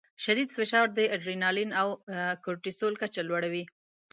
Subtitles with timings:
[0.23, 1.87] شدید فشار د اډرینالین او
[2.43, 3.63] کورټیسول کچه لوړوي.